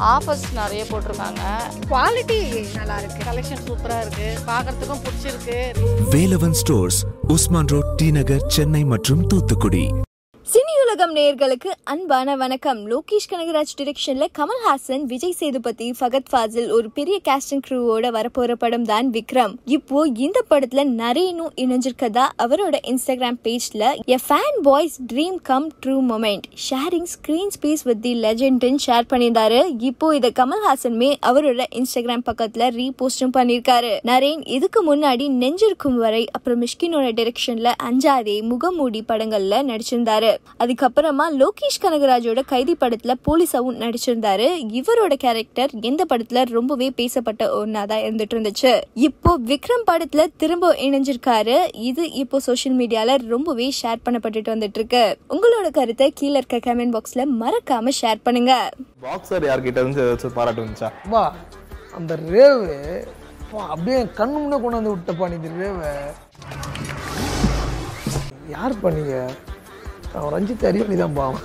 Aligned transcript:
Offers 0.00 0.44
நிறைய 0.54 0.82
போட்டிருக்காங்க. 0.90 1.42
Quality 1.90 2.40
நல்லா 2.76 2.98
இருக்கு 3.00 3.20
கலெக்ஷன் 3.30 3.64
சூப்பராக 3.66 4.04
இருக்குது 4.04 4.38
பார்க்குறதுக்கும் 4.50 5.02
பிடிச்சிருக்கு. 5.06 5.58
Velavan 6.14 6.56
stores 6.62 7.00
Usman 7.36 7.66
road 7.66 7.90
T 7.96 8.10
Nagar 8.10 8.46
Chennai 8.46 8.84
மற்றும் 8.84 9.26
தூத்துக்குடி. 9.26 9.84
உலகம் 11.00 11.16
நேயர்களுக்கு 11.16 11.70
அன்பான 11.84 12.36
வணக்கம். 12.36 12.90
லோகேஷ் 12.90 13.28
கனகராஜ் 13.30 13.72
டிரெக்ஷன்ல 13.80 14.26
கமல்ஹாசன் 14.38 15.02
விஜய் 15.02 15.32
சேதுபதி 15.32 15.90
ஃபகத் 16.00 16.26
ஃபாசில் 16.32 16.70
ஒரு 16.70 16.90
பெரிய 16.90 17.20
கேஸ்டிங் 17.28 17.62
க்ரூவோட 17.68 18.08
வரப்போற 18.16 18.52
படம் 18.52 18.84
தான் 18.84 19.10
விக்ரம். 19.10 19.54
இப்போ 19.64 20.08
இந்த 20.14 20.42
படத்துல 20.50 20.82
நரேனும் 20.98 21.52
இணைஞ்சிருக்கதா 21.56 22.24
அவரோட 22.42 22.78
இன்ஸ்டாகிராம் 22.86 23.38
பேஜ்ல 23.44 23.94
a 24.06 24.18
fan 24.28 24.58
boy's 24.62 24.98
dream 25.12 25.38
come 25.42 25.70
true 25.86 25.96
moment 26.10 26.42
sharing 26.70 27.08
screen 27.14 27.54
space 27.60 27.84
with 27.84 28.02
the 28.02 28.14
லெஜெண்ட்னு 28.22 28.76
share 28.86 29.08
பண்ணியிருந்தாரு. 29.10 29.62
இப்போ 29.78 30.14
இதை 30.16 30.32
கமல்ஹாசனுமே 30.34 31.14
அவரோட 31.26 31.64
இன்ஸ்டாகிராம் 31.74 32.26
பக்கத்துல 32.32 32.70
ரீபோஸ்டும் 32.80 33.34
பண்ணியிருக்காரு. 33.38 33.94
நரேன் 34.04 34.48
இதுக்கு 34.48 34.96
முன்னாடி 34.96 35.28
நெஞ்சிருக்கும் 35.40 35.98
வரை 36.04 36.26
அப்புறம் 36.32 36.62
மிஷ்கினோட 36.62 37.08
டிரெக்ஷன்ல 37.20 37.72
அஞ்சாதே 37.82 38.42
முகமூடி 38.42 39.04
படங்கள்ல 39.08 39.64
நடிச்சிருந்தாரு. 39.72 40.36
அதுக்கப்புறமா 40.90 41.24
லோகேஷ் 41.40 41.80
கனகராஜோட 41.82 42.40
கைதி 42.52 42.74
படத்துல 42.80 43.12
போலீஸாவும் 43.26 43.76
நடிச்சிருந்தாரு. 43.82 44.46
இவரோட 44.78 45.14
கேரக்டர் 45.24 45.72
எந்த 45.90 46.02
படத்துல 46.10 46.42
ரொம்பவே 46.56 46.88
பேசப்பட்ட 47.00 47.42
ஒன்னாதான் 47.58 48.02
இருந்துட்டு 48.06 48.34
இருந்துச்சு 48.36 48.72
இப்போ 49.08 49.32
விக்ரம் 49.50 49.84
படத்துல 49.90 50.24
திரும்ப 50.42 50.72
இணைஞ்சிருக்காரு. 50.86 51.56
இது 51.90 52.04
இப்போ 52.22 52.40
சோஷியல் 52.46 52.76
மீடியால 52.80 53.16
ரொம்பவே 53.34 53.66
ஷேர் 53.80 54.02
பண்ணப்பட்டுட்டு 54.06 54.54
வந்துட்டு 54.54 54.80
இருக்கு 54.80 55.04
உங்களோட 55.36 55.70
கருத்தை 55.78 56.08
கீழே 56.20 56.36
இருக்க 56.40 56.60
கமெண்ட் 56.66 56.96
பாக்ஸ்ல 56.96 57.26
மறக்காம 57.42 57.94
ஷேர் 58.00 58.24
பண்ணுங்க. 58.26 58.54
பாக்ஸர் 59.06 59.46
யார்கிட்ட 59.50 59.84
இருந்து 59.84 60.34
பாராட்டு 60.38 60.64
வந்துச்சா? 60.64 60.90
வா 61.14 61.24
அந்த 61.98 62.18
ரேவு 62.32 62.74
அப்படியே 63.74 64.00
கண்ணு 64.18 64.36
முன்னே 64.42 64.58
கொண்டாந்து 64.64 64.94
விட்டப்பா 64.96 65.28
நீ 65.30 65.54
ரேவை. 65.62 65.92
யார் 68.56 68.82
பண்ணீங்க 68.84 69.16
அவன் 70.18 70.32
ரஞ்சித் 70.34 70.68
அறிவணி 70.70 70.96
தான் 70.96 71.16
பாவம். 71.18 71.42